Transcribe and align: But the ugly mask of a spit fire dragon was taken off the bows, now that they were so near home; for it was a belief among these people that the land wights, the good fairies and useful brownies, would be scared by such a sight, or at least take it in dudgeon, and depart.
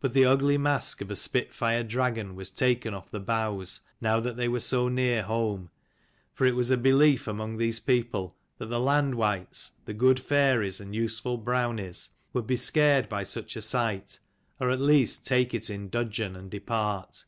But 0.00 0.14
the 0.14 0.24
ugly 0.24 0.56
mask 0.56 1.00
of 1.00 1.10
a 1.10 1.16
spit 1.16 1.52
fire 1.52 1.82
dragon 1.82 2.36
was 2.36 2.48
taken 2.52 2.94
off 2.94 3.10
the 3.10 3.18
bows, 3.18 3.80
now 4.00 4.20
that 4.20 4.36
they 4.36 4.46
were 4.46 4.60
so 4.60 4.86
near 4.88 5.24
home; 5.24 5.70
for 6.32 6.46
it 6.46 6.54
was 6.54 6.70
a 6.70 6.76
belief 6.76 7.26
among 7.26 7.56
these 7.56 7.80
people 7.80 8.36
that 8.58 8.66
the 8.66 8.78
land 8.78 9.16
wights, 9.16 9.72
the 9.84 9.94
good 9.94 10.20
fairies 10.20 10.78
and 10.80 10.94
useful 10.94 11.38
brownies, 11.38 12.10
would 12.32 12.46
be 12.46 12.56
scared 12.56 13.08
by 13.08 13.24
such 13.24 13.56
a 13.56 13.60
sight, 13.60 14.20
or 14.60 14.70
at 14.70 14.78
least 14.80 15.26
take 15.26 15.52
it 15.52 15.68
in 15.68 15.88
dudgeon, 15.88 16.36
and 16.36 16.52
depart. 16.52 17.24